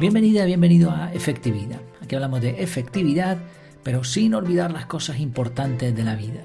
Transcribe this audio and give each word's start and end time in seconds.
Bienvenida, 0.00 0.44
bienvenido 0.44 0.92
a 0.92 1.12
Efectividad. 1.12 1.80
Aquí 2.00 2.14
hablamos 2.14 2.40
de 2.40 2.62
efectividad, 2.62 3.36
pero 3.82 4.04
sin 4.04 4.32
olvidar 4.34 4.70
las 4.70 4.86
cosas 4.86 5.18
importantes 5.18 5.92
de 5.92 6.04
la 6.04 6.14
vida. 6.14 6.44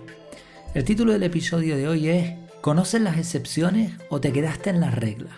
El 0.73 0.83
título 0.83 1.13
del 1.13 1.21
episodio 1.21 1.77
de 1.77 1.87
hoy 1.87 2.09
es 2.09 2.33
¿Conoces 2.61 3.00
las 3.00 3.19
excepciones 3.19 3.91
o 4.09 4.19
te 4.19 4.33
quedaste 4.33 4.71
en 4.71 4.79
las 4.79 4.95
reglas? 4.95 5.36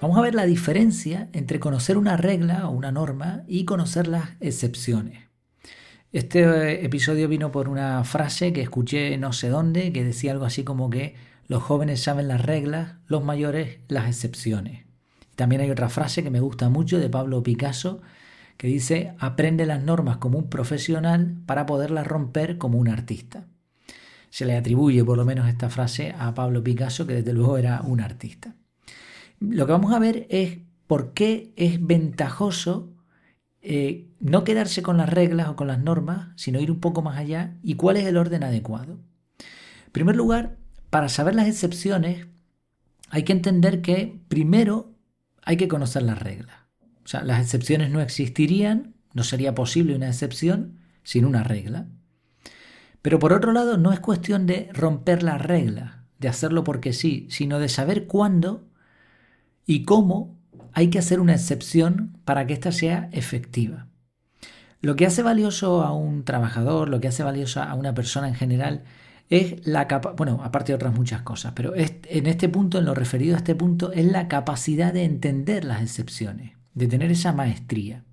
Vamos 0.00 0.16
a 0.16 0.22
ver 0.22 0.34
la 0.34 0.46
diferencia 0.46 1.28
entre 1.34 1.60
conocer 1.60 1.98
una 1.98 2.16
regla 2.16 2.66
o 2.66 2.70
una 2.70 2.92
norma 2.92 3.42
y 3.46 3.66
conocer 3.66 4.08
las 4.08 4.30
excepciones. 4.40 5.28
Este 6.12 6.40
eh, 6.40 6.82
episodio 6.82 7.28
vino 7.28 7.52
por 7.52 7.68
una 7.68 8.04
frase 8.04 8.54
que 8.54 8.62
escuché 8.62 9.18
no 9.18 9.34
sé 9.34 9.50
dónde, 9.50 9.92
que 9.92 10.02
decía 10.02 10.32
algo 10.32 10.46
así 10.46 10.64
como 10.64 10.88
que 10.88 11.16
los 11.46 11.62
jóvenes 11.62 12.00
saben 12.00 12.26
las 12.26 12.40
reglas, 12.40 12.94
los 13.06 13.22
mayores 13.22 13.80
las 13.88 14.08
excepciones. 14.08 14.91
También 15.36 15.62
hay 15.62 15.70
otra 15.70 15.88
frase 15.88 16.22
que 16.22 16.30
me 16.30 16.40
gusta 16.40 16.68
mucho 16.68 16.98
de 16.98 17.08
Pablo 17.08 17.42
Picasso 17.42 18.00
que 18.56 18.68
dice, 18.68 19.14
aprende 19.18 19.66
las 19.66 19.82
normas 19.82 20.18
como 20.18 20.38
un 20.38 20.48
profesional 20.48 21.34
para 21.46 21.66
poderlas 21.66 22.06
romper 22.06 22.58
como 22.58 22.78
un 22.78 22.88
artista. 22.88 23.46
Se 24.30 24.44
le 24.46 24.56
atribuye 24.56 25.04
por 25.04 25.16
lo 25.16 25.24
menos 25.24 25.48
esta 25.48 25.68
frase 25.68 26.14
a 26.16 26.32
Pablo 26.32 26.62
Picasso, 26.62 27.06
que 27.06 27.14
desde 27.14 27.32
luego 27.32 27.58
era 27.58 27.82
un 27.82 28.00
artista. 28.00 28.54
Lo 29.40 29.66
que 29.66 29.72
vamos 29.72 29.92
a 29.92 29.98
ver 29.98 30.26
es 30.30 30.58
por 30.86 31.12
qué 31.12 31.52
es 31.56 31.84
ventajoso 31.84 32.92
eh, 33.62 34.08
no 34.20 34.44
quedarse 34.44 34.82
con 34.82 34.96
las 34.96 35.08
reglas 35.08 35.48
o 35.48 35.56
con 35.56 35.66
las 35.66 35.80
normas, 35.80 36.28
sino 36.36 36.60
ir 36.60 36.70
un 36.70 36.80
poco 36.80 37.02
más 37.02 37.18
allá 37.18 37.56
y 37.62 37.74
cuál 37.74 37.96
es 37.96 38.06
el 38.06 38.16
orden 38.16 38.44
adecuado. 38.44 39.00
En 39.86 39.92
primer 39.92 40.16
lugar, 40.16 40.56
para 40.90 41.08
saber 41.08 41.34
las 41.34 41.48
excepciones, 41.48 42.26
hay 43.10 43.24
que 43.24 43.32
entender 43.32 43.82
que 43.82 44.20
primero 44.28 44.91
hay 45.42 45.56
que 45.56 45.68
conocer 45.68 46.02
las 46.02 46.20
reglas. 46.20 46.56
O 47.04 47.08
sea, 47.08 47.22
las 47.24 47.40
excepciones 47.40 47.90
no 47.90 48.00
existirían, 48.00 48.94
no 49.12 49.24
sería 49.24 49.54
posible 49.54 49.94
una 49.94 50.08
excepción 50.08 50.78
sin 51.02 51.24
una 51.24 51.42
regla. 51.42 51.86
Pero 53.02 53.18
por 53.18 53.32
otro 53.32 53.52
lado, 53.52 53.76
no 53.76 53.92
es 53.92 54.00
cuestión 54.00 54.46
de 54.46 54.70
romper 54.72 55.22
las 55.22 55.40
reglas, 55.40 55.96
de 56.18 56.28
hacerlo 56.28 56.62
porque 56.62 56.92
sí, 56.92 57.26
sino 57.30 57.58
de 57.58 57.68
saber 57.68 58.06
cuándo 58.06 58.68
y 59.66 59.82
cómo 59.82 60.38
hay 60.72 60.88
que 60.88 60.98
hacer 60.98 61.20
una 61.20 61.34
excepción 61.34 62.18
para 62.24 62.46
que 62.46 62.54
ésta 62.54 62.72
sea 62.72 63.08
efectiva. 63.12 63.88
Lo 64.80 64.96
que 64.96 65.06
hace 65.06 65.22
valioso 65.22 65.82
a 65.82 65.92
un 65.92 66.24
trabajador, 66.24 66.88
lo 66.88 67.00
que 67.00 67.08
hace 67.08 67.22
valioso 67.22 67.62
a 67.62 67.74
una 67.74 67.94
persona 67.94 68.28
en 68.28 68.34
general, 68.34 68.84
es 69.32 69.66
la 69.66 69.88
capa 69.88 70.12
bueno, 70.12 70.40
aparte 70.44 70.72
de 70.72 70.76
otras 70.76 70.94
muchas 70.94 71.22
cosas, 71.22 71.54
pero 71.56 71.72
en 71.74 72.26
este 72.26 72.50
punto, 72.50 72.78
en 72.78 72.84
lo 72.84 72.94
referido 72.94 73.34
a 73.34 73.38
este 73.38 73.54
punto, 73.54 73.90
es 73.90 74.04
la 74.04 74.28
capacidad 74.28 74.92
de 74.92 75.04
entender 75.04 75.64
las 75.64 75.80
excepciones, 75.80 76.52
de 76.74 76.86
tener 76.86 77.10
esa 77.10 77.32
maestría. 77.32 78.04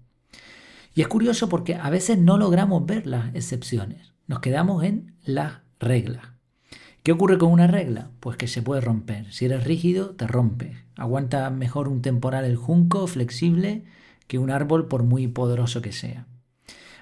Y 0.96 1.02
es 1.02 1.10
curioso 1.10 1.50
porque 1.50 1.76
a 1.76 1.90
veces 1.90 2.18
no 2.18 2.38
logramos 2.38 2.86
ver 2.86 3.06
las 3.06 3.36
excepciones, 3.36 4.14
nos 4.28 4.40
quedamos 4.40 4.86
en 4.86 5.14
las 5.26 5.56
reglas. 5.78 6.26
¿Qué 7.04 7.12
ocurre 7.12 7.38
con 7.38 7.52
una 7.52 7.68
regla? 7.68 8.12
Pues 8.22 8.38
que 8.38 8.48
se 8.48 8.62
puede 8.62 8.80
romper. 8.80 9.30
Si 9.34 9.44
eres 9.44 9.66
rígido, 9.66 10.12
te 10.12 10.26
rompe. 10.26 10.78
Aguanta 10.96 11.50
mejor 11.50 11.90
un 11.90 12.02
temporal 12.02 12.46
el 12.46 12.56
junco 12.56 13.08
flexible 13.08 13.84
que 14.28 14.38
un 14.38 14.52
árbol 14.52 14.88
por 14.88 15.04
muy 15.04 15.28
poderoso 15.28 15.82
que 15.82 15.92
sea. 15.92 16.28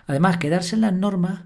Además, 0.08 0.38
quedarse 0.38 0.76
en 0.76 0.82
las 0.82 0.94
normas 0.94 1.44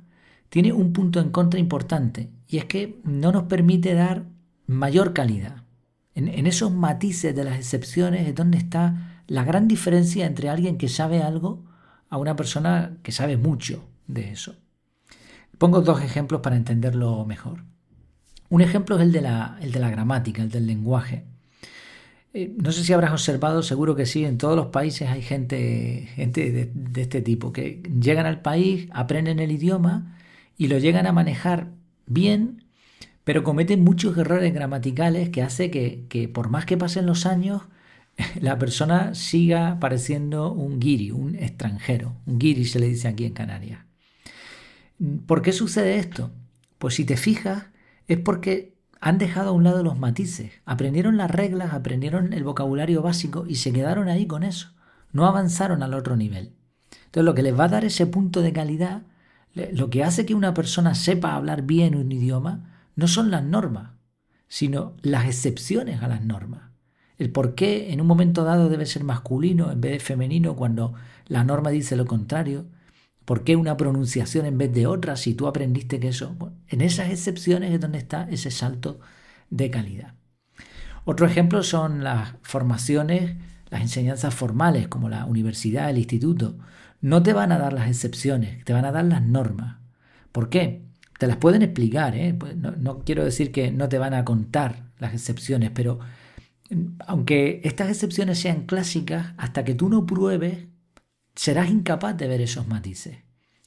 tiene 0.52 0.74
un 0.74 0.92
punto 0.92 1.22
en 1.22 1.30
contra 1.30 1.62
importante 1.62 2.30
y 2.46 2.58
es 2.58 2.66
que 2.66 3.00
no 3.06 3.32
nos 3.32 3.44
permite 3.44 3.94
dar 3.94 4.26
mayor 4.68 5.14
calidad. 5.14 5.64
En, 6.14 6.46
esos 6.46 6.74
matices 6.74 7.34
de 7.34 7.46
las 7.46 7.56
excepciones 7.56 8.28
es 8.28 8.36
donde 8.36 8.58
está 8.58 9.24
la 9.28 9.46
gran 9.46 9.70
diferencia 9.70 10.25
entre 10.25 10.50
alguien 10.50 10.78
que 10.78 10.90
sabe 10.90 11.24
algo 11.24 11.64
a 12.09 12.18
una 12.18 12.36
persona 12.36 12.98
que 13.02 13.14
sabe 13.14 13.38
mucho 13.38 13.86
de 14.08 14.31
eso. 14.31 14.58
Pongo 15.58 15.80
dos 15.80 16.02
ejemplos 16.02 16.42
para 16.42 16.58
entenderlo 16.58 17.24
mejor. 17.25 17.64
Un 18.50 18.59
ejemplo 18.59 18.98
es 18.98 19.04
el 19.04 19.14
de 19.14 19.22
la, 19.22 19.58
el 19.62 19.72
de 19.72 19.80
la 19.80 19.90
gramática, 19.90 20.42
el 20.42 20.52
del 20.52 20.68
lenguaje. 20.68 21.24
Eh, 22.34 22.54
no 22.62 22.74
sé 22.74 22.84
si 22.84 22.92
habrás 22.92 23.14
observado, 23.14 23.64
seguro 23.64 23.96
que 23.96 24.06
sí, 24.06 24.25
en 24.25 24.38
todos 24.38 24.58
los 24.58 24.68
países 24.68 25.08
hay 25.09 25.22
gente, 25.22 26.09
gente 26.14 26.52
de, 26.52 26.70
de, 26.74 27.02
este 27.04 27.22
tipo, 27.22 27.54
que 27.54 27.81
llegan 28.02 28.25
al 28.25 28.42
país, 28.42 28.90
aprenden 28.92 29.40
el 29.40 29.54
idioma 29.54 30.18
y 30.57 30.67
lo 30.67 30.78
llegan 30.78 31.07
a 31.07 31.12
manejar 31.12 31.72
bien, 32.06 32.66
pero 33.23 33.44
cometen 33.44 33.84
muchos 33.84 34.17
errores 34.17 34.53
gramaticales 34.53 35.29
que 35.29 35.41
hace 35.41 35.72
que, 35.72 36.29
por 36.34 36.50
más 36.50 36.66
que 36.66 36.78
pasen 36.78 37.06
los 37.06 37.25
años, 37.25 37.63
la 38.41 38.57
persona 38.57 39.16
siga 39.16 39.79
pareciendo 39.79 40.51
un 40.51 40.79
guiri, 40.79 41.12
un 41.12 41.35
extranjero. 41.35 42.16
Un 42.25 42.39
guiri 42.39 42.66
se 42.66 42.79
le 42.79 42.88
dice 42.88 43.07
aquí 43.07 43.25
en 43.25 43.34
Canarias. 43.34 43.79
¿Por 45.25 45.41
qué 45.41 45.51
sucede 45.51 45.97
esto? 45.97 46.31
Pues 46.78 46.95
si 46.95 47.06
te 47.06 47.18
fijas, 47.18 47.66
es 48.07 48.19
porque 48.19 48.75
han 49.00 49.18
dejado 49.18 49.50
a 49.50 49.53
un 49.53 49.63
lado 49.63 49.83
los 49.83 49.97
matices, 49.97 50.51
aprendieron 50.63 51.18
las 51.18 51.31
reglas, 51.31 51.73
aprendieron 51.73 52.33
el 52.33 52.44
vocabulario 52.44 53.01
básico 53.01 53.45
y 53.47 53.56
se 53.56 53.73
quedaron 53.73 54.09
ahí 54.09 54.28
con 54.28 54.44
eso. 54.44 54.73
No 55.12 55.25
avanzaron 55.25 55.81
al 55.81 55.95
otro 55.95 56.16
nivel. 56.16 56.53
Entonces 57.06 57.25
lo 57.25 57.33
que 57.33 57.41
les 57.41 57.59
va 57.59 57.66
a 57.66 57.69
dar 57.69 57.83
ese 57.83 58.06
punto 58.06 58.41
de 58.41 58.53
calidad 58.53 59.01
lo 59.53 59.89
que 59.89 60.03
hace 60.03 60.25
que 60.25 60.34
una 60.34 60.53
persona 60.53 60.95
sepa 60.95 61.35
hablar 61.35 61.63
bien 61.63 61.95
un 61.95 62.12
idioma 62.12 62.72
no 62.95 63.07
son 63.07 63.31
las 63.31 63.44
normas, 63.44 63.91
sino 64.47 64.95
las 65.01 65.25
excepciones 65.25 66.01
a 66.01 66.07
las 66.07 66.23
normas. 66.23 66.72
El 67.17 67.31
por 67.31 67.56
qué 67.56 67.94
en 67.94 68.01
un 68.01 68.07
momento 68.07 68.44
dado 68.44 68.69
debe 68.69 68.85
ser 68.85 69.03
masculino 69.03 69.72
en 69.72 69.79
vez 69.79 69.91
de 69.94 70.00
femenino 70.00 70.56
cuando 70.56 70.94
la 71.28 71.44
norma 71.44 71.69
dice 71.69 71.95
lo 71.95 72.06
contrario. 72.06 72.66
¿Por 73.25 73.44
qué 73.44 73.56
una 73.56 73.78
pronunciación 73.78 74.45
en 74.45 74.57
vez 74.57 74.73
de 74.73 74.88
otra 74.88 75.16
si 75.16 75.35
tú 75.35 75.47
aprendiste 75.47 76.00
que 76.00 76.07
eso? 76.07 76.35
en 76.68 76.81
esas 76.81 77.12
excepciones 77.12 77.72
es 77.73 77.79
donde 77.79 78.00
está 78.00 78.28
ese 78.29 78.50
salto 78.51 79.00
de 79.50 79.69
calidad. 79.69 80.16
Otro 81.06 81.25
ejemplo 81.25 81.63
son 81.63 82.03
las 82.03 82.35
formaciones, 82.41 83.35
las 83.69 83.81
enseñanzas 83.81 84.33
formales 84.33 84.88
como 84.88 85.09
la 85.09 85.25
universidad, 85.25 85.89
el 85.89 85.97
instituto, 85.97 86.57
no 87.01 87.23
te 87.23 87.34
van 87.34 87.51
a 87.51 87.57
dar 87.57 87.73
las 87.73 87.88
excepciones, 87.88 88.63
te 88.63 88.73
van 88.73 88.85
a 88.85 88.91
dar 88.91 89.06
las 89.06 89.23
normas. 89.23 89.78
¿Por 90.31 90.50
qué? 90.50 90.84
Te 91.17 91.28
las 91.28 91.38
pueden 91.38 91.62
explicar, 91.63 92.16
¿eh? 92.16 92.34
Pues 92.34 92.56
no, 92.56 93.00
quiero 93.00 93.25
decir 93.25 93.51
que 93.51 93.72
no 93.72 93.89
te 93.89 93.97
van 93.97 94.13
a 94.13 94.23
contar 94.23 94.91
las 95.00 95.13
excepciones, 95.13 95.72
pero 95.72 96.00
mm, 96.69 97.01
aunque 97.07 97.62
estas 97.63 97.89
excepciones 97.89 98.39
sean 98.39 98.66
clásicas, 98.66 99.34
hasta 99.38 99.63
que 99.63 99.75
tú 99.75 99.89
no 99.89 100.06
pruebes, 100.06 100.67
serás 101.35 101.69
incapaz 101.69 102.17
de 102.17 102.28
ver 102.28 102.41
esos 102.41 102.67
matices. 102.67 103.18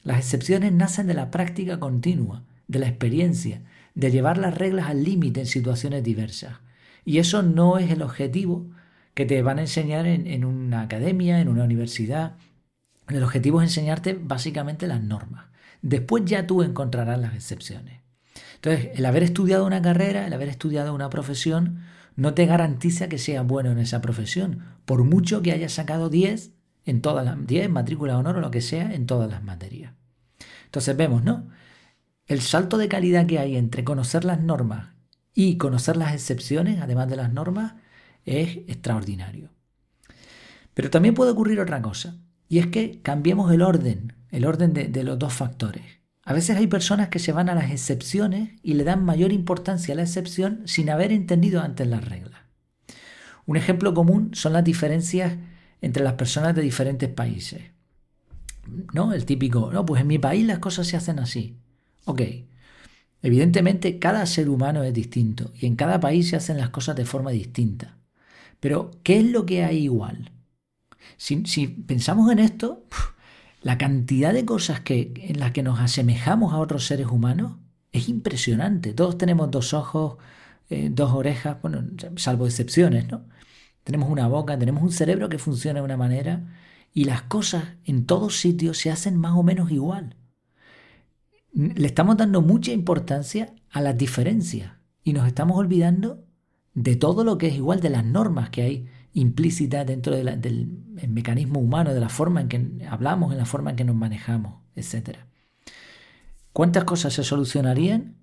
Las 0.03 0.19
excepciones 0.19 0.73
nacen 0.73 1.07
de 1.07 1.15
la 1.15 1.31
práctica 1.31 1.81
continua, 1.81 2.45
de 2.69 2.79
la 2.79 2.89
experiencia, 2.89 3.63
de 3.95 4.11
llevar 4.11 4.39
las 4.39 4.57
reglas 4.57 4.89
al 4.89 5.05
límite 5.05 5.41
en 5.41 5.47
situaciones 5.47 6.03
diversas. 6.03 6.59
Y 7.05 7.19
eso 7.19 7.43
no 7.43 7.79
es 7.79 7.91
el 7.91 8.03
objetivo 8.03 8.67
que 9.15 9.27
te 9.27 9.43
van 9.43 9.59
a 9.59 9.63
enseñar 9.63 10.07
en, 10.07 10.27
en 10.27 10.45
una 10.45 10.83
academia, 10.83 11.41
en 11.41 11.49
una 11.49 11.65
universidad, 11.65 12.37
el 13.09 13.23
objetivo 13.23 13.61
es 13.61 13.69
enseñarte 13.71 14.19
básicamente 14.21 14.87
las 14.87 15.03
normas. 15.03 15.47
Después 15.83 16.25
ya 16.25 16.47
tú 16.47 16.63
encontrarás 16.63 17.19
las 17.19 17.35
excepciones. 17.35 18.01
Entonces, 18.57 18.91
el 18.95 19.05
haber 19.05 19.23
estudiado 19.23 19.67
una 19.67 19.83
carrera, 19.83 20.27
el 20.27 20.33
haber 20.33 20.49
estudiado 20.49 20.95
una 20.95 21.11
profesión, 21.11 21.81
no 22.17 22.35
te 22.35 22.47
garantiza 22.47 23.09
que 23.09 23.19
seas 23.19 23.47
bueno 23.47 23.71
en 23.71 23.79
esa 23.79 24.01
profesión, 24.01 24.65
por 24.85 25.05
mucho 25.05 25.43
que 25.43 25.53
hayas 25.53 25.73
sacado 25.73 26.09
10 26.09 26.53
en 26.87 27.01
todas 27.01 27.25
las 27.25 27.47
10, 27.47 27.71
matrícula 27.71 28.15
de 28.15 28.19
honor 28.21 28.37
o 28.37 28.41
lo 28.41 28.51
que 28.51 28.61
sea, 28.61 28.93
en 28.95 29.07
todas 29.07 29.31
las 29.31 29.43
materias. 29.43 29.95
Entonces 30.67 30.97
vemos, 30.97 31.23
¿no? 31.23 31.49
El 32.27 32.41
salto 32.41 32.79
de 32.79 32.89
calidad 32.89 33.27
que 33.27 33.39
hay 33.39 33.57
entre 33.57 33.85
conocer 33.85 34.25
las 34.25 34.41
normas 34.41 34.95
y 35.35 35.57
conocer 35.57 35.97
las 35.97 36.15
excepciones, 36.15 36.81
además 36.81 37.09
de 37.09 37.17
las 37.17 37.33
normas, 37.33 37.75
es 38.25 38.57
extraordinario. 38.69 39.51
Pero 40.73 40.91
también 40.91 41.15
puede 41.15 41.33
ocurrir 41.33 41.61
otra 41.61 41.83
cosa. 41.83 42.17
Y 42.55 42.61
es 42.61 42.69
que 42.69 43.01
cambiemos 43.03 43.51
el 43.51 43.63
orden, 43.63 44.13
el 44.31 44.47
orden 44.47 44.73
de, 44.75 45.03
los 45.03 45.19
dos 45.19 45.33
factores. 45.33 45.83
A 46.23 46.33
veces 46.33 46.57
hay 46.57 46.69
personas 46.69 47.09
que 47.09 47.19
se 47.19 47.33
van 47.33 47.49
a 47.49 47.55
las 47.57 47.73
excepciones 47.73 48.51
y 48.63 48.75
le 48.75 48.85
dan 48.85 49.05
mayor 49.05 49.33
importancia 49.33 49.93
a 49.93 49.97
la 49.97 50.05
excepción 50.05 50.63
sin 50.65 50.89
haber 50.89 51.11
entendido 51.11 51.63
antes 51.63 51.89
las 51.89 52.05
reglas. 52.09 52.43
Un 53.45 53.57
ejemplo 53.57 53.93
común 53.93 54.31
son 54.35 54.53
las 54.53 54.63
diferencias 54.63 55.37
entre 55.81 56.05
las 56.05 56.13
personas 56.13 56.55
de 56.55 56.63
diferentes 56.63 57.09
países. 57.09 57.61
¿No? 58.93 59.13
El 59.13 59.25
típico, 59.25 59.73
no, 59.73 59.85
pues 59.85 60.03
en 60.03 60.07
mi 60.07 60.21
país 60.21 60.47
las 60.47 60.61
cosas 60.61 60.87
se 60.87 60.97
hacen 60.97 61.19
así. 61.19 61.59
Ok. 62.05 62.23
Evidentemente 63.21 63.99
cada 63.99 64.25
ser 64.27 64.49
humano 64.49 64.85
es 64.85 64.95
distinto 64.95 65.51
y 65.61 65.67
en 65.67 65.75
cada 65.75 65.99
país 65.99 66.29
se 66.29 66.37
hacen 66.37 66.59
las 66.59 66.71
cosas 66.71 66.95
de 66.95 67.05
forma 67.05 67.33
distinta. 67.33 67.99
Pero, 68.61 68.93
¿qué 69.03 69.19
es 69.19 69.25
lo 69.25 69.45
que 69.45 69.65
hay 69.65 69.79
igual? 69.79 70.31
Si, 71.17 71.67
pensamos 71.69 72.31
en 72.31 72.39
esto, 72.39 72.85
la 73.63 73.79
cantidad 73.79 74.33
de 74.33 74.45
cosas 74.45 74.81
que, 74.81 75.13
en 75.17 75.41
las 75.41 75.53
que 75.53 75.63
nos 75.63 75.81
asemejamos 75.81 76.53
a 76.53 76.59
otros 76.59 76.87
seres 76.87 77.07
humanos 77.07 77.57
es 77.93 78.09
impresionante. 78.09 78.93
Todos 78.93 79.17
tenemos 79.19 79.51
dos 79.51 79.73
ojos, 79.75 80.17
eh, 80.71 80.89
dos 80.91 81.13
orejas, 81.13 81.61
bueno, 81.63 81.85
salvo 82.17 82.47
excepciones, 82.47 83.11
¿no? 83.11 83.23
Tenemos 83.85 84.11
una 84.11 84.27
boca, 84.29 84.59
tenemos 84.59 84.83
un 84.83 84.93
cerebro 84.93 85.29
que 85.29 85.39
funciona 85.39 85.81
de 85.81 85.85
una 85.85 85.97
manera 85.97 86.43
y 86.95 87.05
las 87.05 87.23
cosas 87.23 87.65
en 87.85 88.07
todos 88.07 88.39
sitios 88.39 88.79
se 88.79 88.91
hacen 88.91 89.17
más 89.17 89.37
o 89.37 89.43
menos 89.43 89.71
igual. 89.71 90.17
Le 91.53 91.87
estamos 91.87 92.17
dando 92.17 92.41
mucha 92.41 92.73
importancia 92.73 93.55
a 93.71 93.81
las 93.81 93.97
diferencias 93.97 94.73
y 95.03 95.13
nos 95.13 95.27
estamos 95.27 95.59
olvidando 95.59 96.25
de 96.73 96.97
todo 96.97 97.25
lo 97.25 97.39
que 97.39 97.49
es 97.49 97.55
igual, 97.55 97.81
de 97.81 97.91
las 97.91 98.05
normas 98.05 98.51
que 98.51 98.63
hay 98.63 98.89
implícitas 99.15 99.87
dentro 99.87 100.15
del 100.15 100.69
mecanismo 101.09 101.61
humano, 101.61 101.95
de 101.95 102.01
la 102.01 102.09
forma 102.09 102.41
en 102.41 102.49
que 102.49 102.87
hablamos, 102.87 103.33
en 103.33 103.39
la 103.39 103.47
forma 103.47 103.71
en 103.71 103.77
que 103.77 103.85
nos 103.85 103.97
manejamos, 103.97 104.61
etc. 104.75 105.19
¿Cuántas 106.53 106.85
cosas 106.85 107.15
se 107.15 107.25
solucionarían 107.25 108.17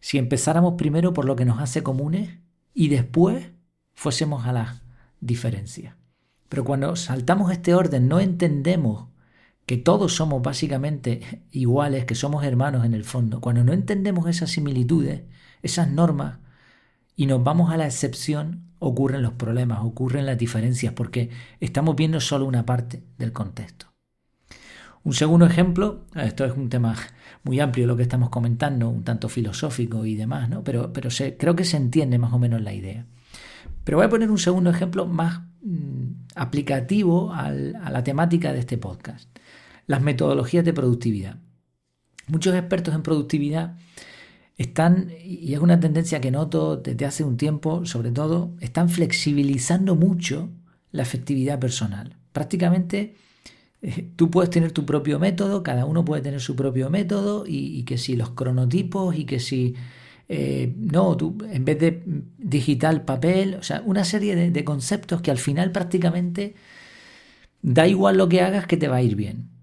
si 0.00 0.18
empezáramos 0.18 0.74
primero 0.74 1.12
por 1.12 1.26
lo 1.26 1.36
que 1.36 1.44
nos 1.44 1.60
hace 1.60 1.82
comunes 1.82 2.38
y 2.74 2.88
después 2.88 3.50
fuésemos 3.94 4.46
a 4.46 4.52
las 4.52 4.82
diferencias? 5.20 5.94
Pero 6.48 6.64
cuando 6.64 6.96
saltamos 6.96 7.52
este 7.52 7.74
orden 7.74 8.08
no 8.08 8.18
entendemos 8.18 9.08
que 9.66 9.76
todos 9.76 10.14
somos 10.14 10.40
básicamente 10.40 11.44
iguales, 11.50 12.06
que 12.06 12.14
somos 12.14 12.42
hermanos 12.42 12.86
en 12.86 12.94
el 12.94 13.04
fondo. 13.04 13.42
Cuando 13.42 13.64
no 13.64 13.74
entendemos 13.74 14.26
esas 14.26 14.50
similitudes, 14.50 15.24
esas 15.60 15.90
normas, 15.90 16.38
y 17.18 17.26
nos 17.26 17.42
vamos 17.42 17.72
a 17.72 17.76
la 17.76 17.84
excepción, 17.84 18.70
ocurren 18.78 19.22
los 19.22 19.32
problemas, 19.32 19.80
ocurren 19.82 20.24
las 20.24 20.38
diferencias, 20.38 20.92
porque 20.92 21.30
estamos 21.58 21.96
viendo 21.96 22.20
solo 22.20 22.46
una 22.46 22.64
parte 22.64 23.02
del 23.18 23.32
contexto. 23.32 23.92
Un 25.02 25.14
segundo 25.14 25.44
ejemplo, 25.44 26.04
esto 26.14 26.44
es 26.44 26.52
un 26.52 26.68
tema 26.68 26.94
muy 27.42 27.58
amplio 27.58 27.88
lo 27.88 27.96
que 27.96 28.04
estamos 28.04 28.30
comentando, 28.30 28.88
un 28.88 29.02
tanto 29.02 29.28
filosófico 29.28 30.06
y 30.06 30.14
demás, 30.14 30.48
¿no? 30.48 30.62
pero, 30.62 30.92
pero 30.92 31.10
creo 31.36 31.56
que 31.56 31.64
se 31.64 31.76
entiende 31.76 32.18
más 32.18 32.32
o 32.32 32.38
menos 32.38 32.62
la 32.62 32.72
idea. 32.72 33.04
Pero 33.82 33.98
voy 33.98 34.06
a 34.06 34.10
poner 34.10 34.30
un 34.30 34.38
segundo 34.38 34.70
ejemplo 34.70 35.04
más 35.04 35.40
mm, 35.62 36.10
aplicativo 36.36 37.32
a 37.32 37.50
la 37.50 38.04
temática 38.04 38.52
de 38.52 38.60
este 38.60 38.78
podcast. 38.78 39.28
Las 39.88 40.02
metodologías 40.02 40.64
de 40.64 40.72
productividad. 40.72 41.38
Muchos 42.28 42.54
expertos 42.54 42.94
en 42.94 43.02
productividad 43.02 43.76
están, 44.58 45.12
y 45.24 45.54
es 45.54 45.60
una 45.60 45.78
tendencia 45.78 46.20
que 46.20 46.32
noto 46.32 46.76
desde 46.76 47.06
hace 47.06 47.22
un 47.24 47.36
tiempo, 47.36 47.86
sobre 47.86 48.10
todo, 48.10 48.56
están 48.60 48.88
flexibilizando 48.88 49.94
mucho 49.94 50.50
la 50.90 51.02
efectividad 51.02 51.60
personal. 51.60 52.16
Prácticamente 52.32 53.14
eh, 53.82 54.10
tú 54.16 54.30
puedes 54.30 54.50
tener 54.50 54.72
tu 54.72 54.84
propio 54.84 55.20
método, 55.20 55.62
cada 55.62 55.84
uno 55.86 56.04
puede 56.04 56.22
tener 56.22 56.40
su 56.40 56.56
propio 56.56 56.90
método, 56.90 57.44
y, 57.46 57.84
que 57.84 57.98
si 57.98 58.16
los 58.16 58.30
cronotipos, 58.30 59.16
y 59.16 59.24
que 59.26 59.38
si, 59.38 59.76
eh, 60.28 60.74
no, 60.76 61.16
tú 61.16 61.38
en 61.50 61.64
vez 61.64 61.78
de 61.78 62.02
digital, 62.36 63.04
papel, 63.04 63.54
o 63.54 63.62
sea, 63.62 63.82
una 63.86 64.04
serie 64.04 64.34
de, 64.34 64.50
de 64.50 64.64
conceptos 64.64 65.22
que 65.22 65.30
al 65.30 65.38
final 65.38 65.70
prácticamente 65.70 66.54
da 67.62 67.86
igual 67.86 68.16
lo 68.18 68.28
que 68.28 68.42
hagas 68.42 68.66
que 68.66 68.76
te 68.76 68.88
va 68.88 68.96
a 68.96 69.02
ir 69.02 69.14
bien. 69.14 69.57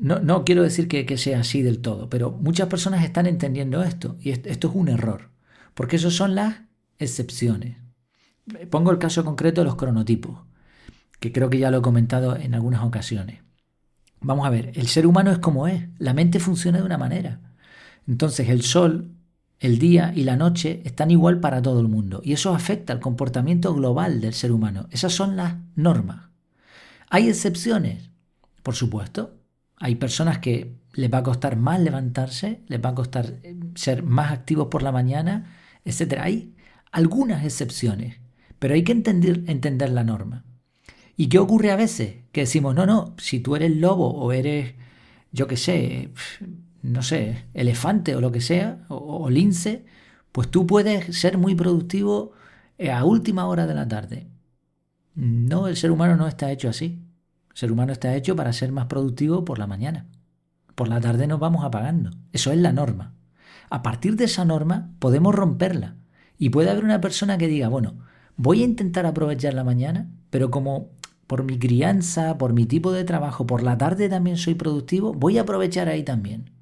¿No? 0.00 0.20
No, 0.20 0.44
quiero 0.44 0.62
decir 0.62 0.88
que, 0.88 1.16
sea 1.18 1.40
así 1.40 1.62
del 1.62 1.80
todo, 1.80 2.08
pero 2.08 2.30
muchas 2.30 2.68
personas 2.68 3.04
están 3.04 3.26
entendiendo 3.26 3.82
esto 3.82 4.16
y 4.20 4.30
esto 4.30 4.68
es 4.68 4.74
un 4.74 4.88
error, 4.88 5.30
porque 5.74 5.96
eso 5.96 6.10
son 6.10 6.34
las 6.34 6.62
excepciones. 6.98 7.76
Pongo 8.70 8.90
el 8.90 8.98
caso 8.98 9.24
concreto 9.24 9.60
de 9.60 9.66
los 9.66 9.76
cronotipos, 9.76 10.40
que 11.20 11.32
creo 11.32 11.50
que 11.50 11.58
ya 11.58 11.70
lo 11.70 11.78
he 11.78 11.82
comentado 11.82 12.36
en 12.36 12.54
algunas 12.54 12.82
ocasiones. 12.82 13.40
Vamos 14.20 14.46
a 14.46 14.50
ver, 14.50 14.72
el 14.74 14.88
ser 14.88 15.06
humano 15.06 15.30
es 15.30 15.38
como 15.38 15.68
es, 15.68 15.88
la 15.98 16.14
mente 16.14 16.40
funciona 16.40 16.78
de 16.78 16.84
una 16.84 16.98
manera. 16.98 17.40
Entonces 18.06 18.48
el 18.48 18.62
sol, 18.62 19.12
el 19.60 19.78
día 19.78 20.12
y 20.14 20.24
la 20.24 20.36
noche 20.36 20.82
están 20.84 21.10
igual 21.10 21.40
para 21.40 21.62
todo 21.62 21.80
el 21.80 21.88
mundo 21.88 22.20
y 22.24 22.32
eso 22.32 22.54
afecta 22.54 22.92
al 22.92 23.00
comportamiento 23.00 23.74
global 23.74 24.20
del 24.20 24.34
ser 24.34 24.52
humano. 24.52 24.88
Esas 24.90 25.12
son 25.12 25.36
las 25.36 25.56
normas. 25.76 26.30
¿Hay 27.10 27.28
excepciones? 27.28 28.10
Por 28.62 28.74
supuesto, 28.74 29.37
hay 29.80 29.94
personas 29.96 30.38
que 30.38 30.76
les 30.92 31.12
va 31.12 31.18
a 31.18 31.22
costar 31.22 31.56
más 31.56 31.80
levantarse, 31.80 32.62
les 32.66 32.84
va 32.84 32.90
a 32.90 32.94
costar 32.94 33.34
eh, 33.42 33.56
ser 33.74 34.02
más 34.02 34.32
activos 34.32 34.68
por 34.68 34.82
la 34.82 34.92
mañana, 34.92 35.56
etc. 35.84 36.20
Hay 36.20 36.54
algunas 36.90 37.44
excepciones, 37.44 38.18
pero 38.58 38.74
hay 38.74 38.82
que 38.82 38.92
entender, 38.92 39.90
la 39.90 40.04
norma. 40.04 40.44
¿Y 41.16 41.28
qué 41.28 41.38
ocurre 41.38 41.70
a 41.70 41.76
veces? 41.76 42.16
Que 42.32 42.42
decimos, 42.42 42.74
no, 42.74 42.86
no, 42.86 43.14
si 43.18 43.40
tú 43.40 43.56
eres 43.56 43.76
lobo 43.76 44.10
o 44.10 44.32
eres, 44.32 44.74
yo 45.32 45.46
qué 45.46 45.56
sé, 45.56 46.10
no 46.82 47.02
sé, 47.02 47.46
elefante 47.54 48.16
o 48.16 48.20
lo 48.20 48.32
que 48.32 48.40
sea, 48.40 48.84
o, 48.88 49.30
lince, 49.30 49.84
pues 50.32 50.50
tú 50.50 50.66
puedes 50.66 51.16
ser 51.16 51.38
muy 51.38 51.54
productivo 51.54 52.32
eh, 52.78 52.90
a 52.90 53.04
última 53.04 53.46
hora 53.46 53.66
de 53.66 53.74
la 53.74 53.88
tarde. 53.88 54.28
No, 55.14 55.68
el 55.68 55.76
ser 55.76 55.90
humano 55.90 56.16
no 56.16 56.28
está 56.28 56.50
hecho 56.52 56.68
así 56.68 57.07
ser 57.58 57.72
humano 57.72 57.90
está 57.90 58.14
hecho 58.14 58.36
para 58.36 58.52
ser 58.52 58.70
más 58.70 58.86
productivo 58.86 59.44
por 59.44 59.58
la 59.58 59.66
mañana. 59.66 60.06
Por 60.76 60.86
la 60.86 61.00
tarde 61.00 61.26
nos 61.26 61.40
vamos 61.40 61.64
apagando. 61.64 62.10
Eso 62.32 62.52
es 62.52 62.58
la 62.58 62.70
norma. 62.70 63.14
A 63.68 63.82
partir 63.82 64.14
de 64.14 64.26
esa 64.26 64.44
norma 64.44 64.92
podemos 65.00 65.34
romperla. 65.34 65.96
Y 66.38 66.50
puede 66.50 66.70
haber 66.70 66.84
una 66.84 67.00
persona 67.00 67.36
que 67.36 67.48
diga, 67.48 67.66
bueno, 67.66 67.98
voy 68.36 68.62
a 68.62 68.64
intentar 68.64 69.06
aprovechar 69.06 69.54
la 69.54 69.64
mañana, 69.64 70.08
pero 70.30 70.52
como 70.52 70.90
por 71.26 71.42
mi 71.42 71.58
crianza, 71.58 72.38
por 72.38 72.52
mi 72.52 72.64
tipo 72.64 72.92
de 72.92 73.02
trabajo, 73.02 73.44
por 73.44 73.64
la 73.64 73.76
tarde 73.76 74.08
también 74.08 74.36
soy 74.36 74.54
productivo, 74.54 75.12
voy 75.12 75.38
a 75.38 75.40
aprovechar 75.40 75.88
ahí 75.88 76.04
también. 76.04 76.52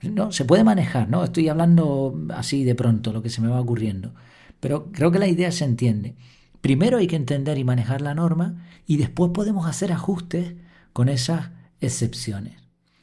No, 0.00 0.32
se 0.32 0.46
puede 0.46 0.64
manejar, 0.64 1.10
¿no? 1.10 1.24
Estoy 1.24 1.50
hablando 1.50 2.18
así 2.30 2.64
de 2.64 2.74
pronto, 2.74 3.12
lo 3.12 3.20
que 3.20 3.28
se 3.28 3.42
me 3.42 3.48
va 3.48 3.60
ocurriendo. 3.60 4.14
Pero 4.60 4.90
creo 4.92 5.10
que 5.12 5.18
la 5.18 5.28
idea 5.28 5.52
se 5.52 5.66
entiende. 5.66 6.16
Primero 6.60 6.98
hay 6.98 7.06
que 7.06 7.16
entender 7.16 7.58
y 7.58 7.64
manejar 7.64 8.00
la 8.00 8.14
norma 8.14 8.66
y 8.86 8.96
después 8.96 9.30
podemos 9.32 9.66
hacer 9.66 9.92
ajustes 9.92 10.54
con 10.92 11.08
esas 11.08 11.50
excepciones. 11.80 12.54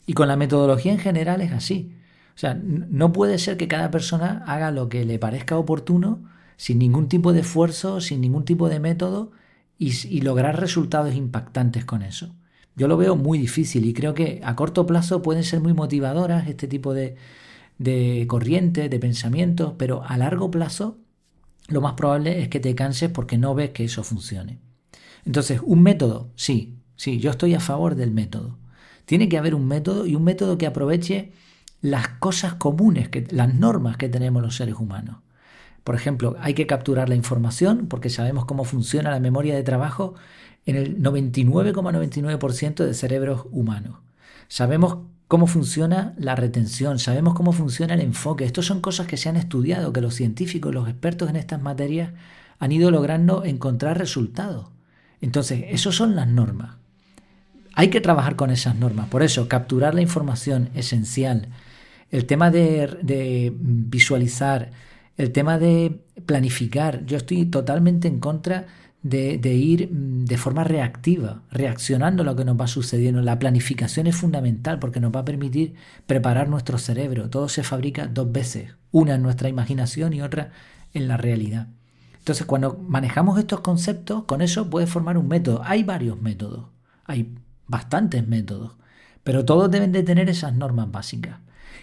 Y 0.05 0.13
con 0.13 0.27
la 0.27 0.35
metodología 0.35 0.91
en 0.91 0.99
general 0.99 1.41
es 1.41 1.51
así. 1.51 1.93
O 2.35 2.37
sea, 2.37 2.53
no 2.53 3.13
puede 3.13 3.37
ser 3.39 3.57
que 3.57 3.67
cada 3.67 3.91
persona 3.91 4.43
haga 4.45 4.71
lo 4.71 4.89
que 4.89 5.05
le 5.05 5.19
parezca 5.19 5.57
oportuno 5.57 6.23
sin 6.57 6.79
ningún 6.79 7.07
tipo 7.07 7.33
de 7.33 7.41
esfuerzo, 7.41 8.01
sin 8.01 8.21
ningún 8.21 8.45
tipo 8.45 8.69
de 8.69 8.79
método 8.79 9.31
y, 9.77 10.21
lograr 10.21 10.59
resultados 10.59 11.15
impactantes 11.15 11.85
con 11.85 12.01
eso. 12.01 12.35
Yo 12.75 12.87
lo 12.87 12.97
veo 12.97 13.15
muy 13.15 13.37
difícil 13.37 13.85
y 13.85 13.93
creo 13.93 14.13
que 14.13 14.41
a 14.43 14.55
corto 14.55 14.85
plazo 14.85 15.21
pueden 15.21 15.43
ser 15.43 15.61
muy 15.61 15.73
motivadoras 15.73 16.47
este 16.47 16.67
tipo 16.67 16.93
de, 16.93 17.15
de 17.77 18.25
corrientes, 18.27 18.89
de 18.89 18.99
pensamientos, 18.99 19.73
pero 19.77 20.03
a 20.03 20.17
largo 20.17 20.51
plazo 20.51 20.97
lo 21.67 21.81
más 21.81 21.93
probable 21.93 22.41
es 22.41 22.49
que 22.49 22.59
te 22.59 22.75
canses 22.75 23.09
porque 23.09 23.37
no 23.37 23.55
ves 23.55 23.71
que 23.71 23.85
eso 23.85 24.03
funcione. 24.03 24.59
Entonces, 25.25 25.61
un 25.63 25.81
método, 25.81 26.31
sí, 26.35 26.77
sí, 26.95 27.19
yo 27.19 27.31
estoy 27.31 27.55
a 27.55 27.59
favor 27.59 27.95
del 27.95 28.11
método. 28.11 28.57
Tiene 29.05 29.29
que 29.29 29.37
haber 29.37 29.55
un 29.55 29.67
método 29.67 30.05
y 30.05 30.15
un 30.15 30.23
método 30.23 30.57
que 30.57 30.67
aproveche 30.67 31.31
las 31.81 32.07
cosas 32.07 32.55
comunes, 32.55 33.09
que, 33.09 33.27
las 33.31 33.53
normas 33.53 33.97
que 33.97 34.09
tenemos 34.09 34.41
los 34.41 34.55
seres 34.55 34.75
humanos. 34.75 35.17
Por 35.83 35.95
ejemplo, 35.95 36.35
hay 36.39 36.55
que 36.55 36.65
capturar 36.67 37.09
la 37.09 37.15
información 37.15 37.87
porque 37.87 38.09
sabemos 38.09 38.45
cómo 38.45 38.63
funciona 38.63 39.11
la 39.11 39.19
memoria 39.19 39.55
de 39.55 39.63
trabajo 39.63 40.15
en 40.65 40.75
el 40.75 41.01
99,99% 41.01 42.83
de 42.85 42.93
cerebros 42.93 43.45
humanos. 43.51 43.99
Sabemos 44.47 44.99
cómo 45.27 45.47
funciona 45.47 46.13
la 46.17 46.35
retención, 46.35 46.99
sabemos 46.99 47.33
cómo 47.33 47.51
funciona 47.51 47.93
el 47.93 48.01
enfoque. 48.01 48.45
Estas 48.45 48.65
son 48.65 48.81
cosas 48.81 49.07
que 49.07 49.17
se 49.17 49.29
han 49.29 49.37
estudiado, 49.37 49.91
que 49.91 50.01
los 50.01 50.13
científicos, 50.13 50.73
los 50.73 50.87
expertos 50.87 51.29
en 51.29 51.35
estas 51.35 51.61
materias 51.61 52.11
han 52.59 52.71
ido 52.71 52.91
logrando 52.91 53.43
encontrar 53.43 53.97
resultados. 53.97 54.67
Entonces, 55.21 55.65
esas 55.69 55.95
son 55.95 56.15
las 56.15 56.27
normas. 56.27 56.75
Hay 57.73 57.89
que 57.89 58.01
trabajar 58.01 58.35
con 58.35 58.51
esas 58.51 58.75
normas. 58.75 59.07
Por 59.09 59.23
eso, 59.23 59.47
capturar 59.47 59.95
la 59.95 60.01
información 60.01 60.69
esencial. 60.75 61.49
El 62.11 62.25
tema 62.25 62.51
de, 62.51 62.97
de 63.01 63.51
visualizar, 63.57 64.71
el 65.17 65.31
tema 65.31 65.57
de 65.57 65.99
planificar. 66.25 67.05
Yo 67.05 67.17
estoy 67.17 67.45
totalmente 67.45 68.07
en 68.07 68.19
contra 68.19 68.67
de, 69.05 69.53
ir 69.53 69.91
mm, 69.91 70.25
de 70.25 70.37
forma 70.37 70.63
reactiva, 70.63 71.43
reaccionando 71.51 72.23
a 72.23 72.25
lo 72.25 72.35
que 72.35 72.43
nos 72.43 72.59
va 72.59 72.65
sucediendo. 72.65 73.21
La 73.21 73.37
planificación 73.37 74.07
es 74.07 74.15
fundamental 74.15 74.79
porque 74.79 74.99
nos 74.99 75.13
va 75.15 75.19
a 75.19 75.25
permitir 75.25 75.75
preparar 76.07 76.49
nuestro 76.49 76.79
cerebro. 76.79 77.29
Todo 77.29 77.47
se 77.47 77.61
fabrica 77.61 78.07
dos 78.07 78.31
veces, 78.31 78.73
una 78.91 79.13
en 79.15 79.21
nuestra 79.21 79.47
imaginación 79.47 80.13
y 80.13 80.23
otra 80.23 80.51
en 80.93 81.07
la 81.07 81.17
realidad. 81.17 81.67
Entonces, 82.17 82.47
cuando 82.47 82.79
manejamos 82.79 83.37
estos 83.37 83.59
conceptos, 83.59 84.23
con 84.23 84.41
eso 84.41 84.71
puede 84.71 84.87
formar 84.87 85.19
un 85.19 85.27
método. 85.27 85.61
Hay 85.63 85.83
varios 85.83 86.19
métodos, 86.19 86.65
hay 87.05 87.35
bastantes 87.67 88.27
métodos, 88.27 88.73
pero 89.23 89.45
todos 89.45 89.69
deben 89.69 89.91
de 89.91 90.01
tener 90.01 90.29
esas 90.29 90.55
normas 90.55 90.89
básicas. 90.91 91.41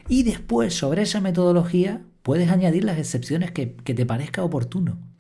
Y 0.09 0.25
después, 0.25 0.75
sobre 0.75 1.03
esa 1.03 1.21
metodología, 1.21 2.03
puedes 2.25 2.51
añadir 2.51 2.83
las 2.83 2.99
excepciones 2.99 3.53
que 3.53 3.67
te 3.67 4.07
parezca 4.07 4.43
oportuno. 4.43 5.12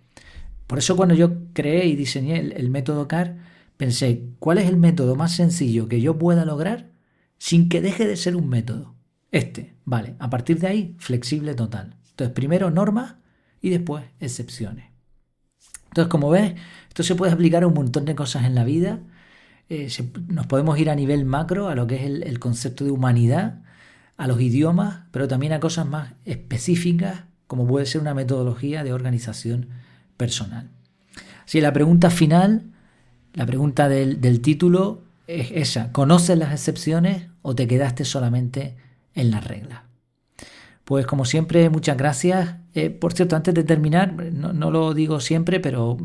Por 0.73 0.79
eso 0.79 0.97
cuando 0.97 1.15
yo 1.15 1.53
creé 1.53 1.85
y 1.85 1.97
diseñé 1.97 2.39
el, 2.39 2.71
método 2.71 3.07
CAR, 3.07 3.37
pensé, 3.77 4.31
¿cuál 4.39 4.57
es 4.57 4.71
el 4.71 4.79
método 4.79 5.17
más 5.17 5.37
sencillo 5.37 5.87
que 5.87 6.01
yo 6.01 6.17
pueda 6.17 6.47
lograr 6.47 6.93
sin 7.37 7.69
que 7.69 7.83
deje 7.83 8.07
de 8.07 8.17
ser 8.17 8.37
un 8.37 8.49
método? 8.49 8.95
Este, 9.31 9.75
vale, 9.85 10.15
a 10.19 10.31
partir 10.31 10.61
de 10.61 10.69
ahí, 10.69 10.97
flexible 10.99 11.55
total. 11.55 11.99
Entonces, 12.09 12.33
primero 12.33 12.71
normas 12.71 13.17
y 13.61 13.69
después 13.69 14.07
excepciones. 14.19 14.87
Entonces, 15.89 16.11
como 16.11 16.31
ves, 16.31 16.55
esto 16.89 17.03
se 17.03 17.17
puede 17.17 17.33
aplicar 17.33 17.65
a 17.65 17.67
un 17.67 17.75
montón 17.75 18.07
de 18.07 18.15
cosas 18.15 18.47
en 18.47 18.55
la 18.55 18.65
vida. 18.65 19.01
eh, 19.69 19.91
nos 20.29 20.47
podemos 20.47 20.79
ir 20.79 20.89
a 20.89 20.95
nivel 20.95 21.27
macro 21.27 21.69
a 21.69 21.75
lo 21.75 21.87
que 21.87 21.97
es 21.97 22.05
el, 22.05 22.39
concepto 22.39 22.83
de 22.87 22.93
humanidad, 22.93 23.63
a 24.17 24.27
los 24.27 24.41
idiomas, 24.41 25.01
pero 25.11 25.29
también 25.29 25.53
a 25.53 25.61
cosas 25.61 25.87
más 25.87 26.15
específicas 26.25 27.25
como 27.47 27.67
puede 27.67 27.85
ser 27.85 28.01
una 28.01 28.15
metodología 28.15 28.85
de 28.85 28.95
organización 28.95 29.82
personal. 30.17 30.71
Si 31.45 31.61
la 31.61 31.73
pregunta 31.73 32.11
final, 32.11 32.73
la 33.35 33.47
pregunta 33.47 33.89
del, 33.89 34.21
del 34.21 34.41
título 34.41 35.03
es 35.27 35.51
esa, 35.53 35.93
¿conoces 35.93 36.39
las 36.39 36.53
excepciones 36.53 37.29
o 37.43 37.55
te 37.55 37.67
quedaste 37.67 38.05
solamente 38.05 38.77
en 39.15 39.31
las 39.31 39.45
reglas? 39.45 39.83
Pues 40.85 41.07
como 41.07 41.25
siempre, 41.25 41.71
muchas 41.71 41.97
gracias. 41.97 42.57
Eh, 42.75 42.91
por 42.91 43.13
cierto, 43.13 43.37
antes 43.37 43.55
de 43.55 43.65
terminar, 43.65 44.15
no, 44.15 44.71
lo 44.71 44.95
digo 44.95 45.21
siempre, 45.21 45.61
pero, 45.61 45.97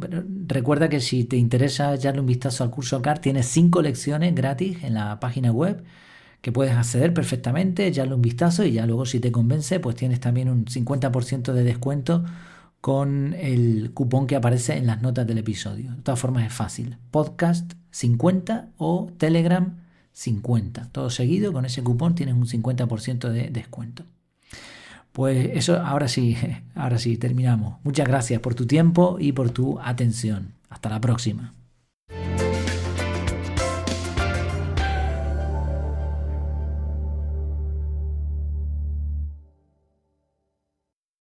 recuerda 0.47 0.87
que 0.87 1.01
si 1.01 1.23
te 1.23 1.35
interesa 1.35 1.93
echarle 1.93 2.21
un 2.21 2.27
vistazo 2.27 2.63
al 2.63 2.69
curso 2.69 3.01
CAR, 3.01 3.19
tienes 3.19 3.47
cinco 3.47 3.81
lecciones 3.81 4.35
gratis 4.35 4.83
en 4.83 4.93
la 4.93 5.19
página 5.19 5.51
web 5.51 5.83
que 6.41 6.51
puedes 6.51 6.73
acceder 6.73 7.13
perfectamente, 7.13 7.87
echarle 7.87 8.13
un 8.13 8.21
vistazo 8.21 8.63
y 8.63 8.73
ya 8.73 8.85
luego 8.85 9.05
si 9.05 9.19
te 9.19 9.31
convence, 9.31 9.79
pues 9.79 9.95
tienes 9.95 10.19
también 10.19 10.49
un 10.49 10.65
50% 10.65 11.51
de 11.53 11.63
descuento 11.63 12.23
con 12.81 13.33
el 13.33 13.91
cupón 13.93 14.27
que 14.27 14.35
aparece 14.35 14.77
en 14.77 14.87
las 14.87 15.01
notas 15.01 15.27
del 15.27 15.39
episodio. 15.39 15.91
De 15.91 16.01
todas 16.01 16.19
formas 16.19 16.45
es 16.45 16.53
fácil. 16.53 16.97
Podcast 17.11 17.73
50 17.91 18.69
o 18.77 19.11
Telegram 19.17 19.77
50. 20.13 20.89
Todo 20.91 21.09
seguido, 21.09 21.53
con 21.53 21.65
ese 21.65 21.83
cupón 21.83 22.15
tienes 22.15 22.35
un 22.35 22.45
50% 22.45 23.29
de 23.29 23.49
descuento. 23.49 24.03
Pues 25.11 25.49
eso, 25.53 25.81
ahora 25.81 26.07
sí, 26.07 26.37
ahora 26.75 26.99
sí, 26.99 27.17
terminamos. 27.17 27.77
Muchas 27.83 28.07
gracias 28.07 28.39
por 28.39 28.55
tu 28.55 28.65
tiempo 28.65 29.17
y 29.19 29.31
por 29.31 29.49
tu 29.49 29.79
atención. 29.79 30.53
Hasta 30.69 30.89
la 30.89 31.01
próxima. 31.01 31.53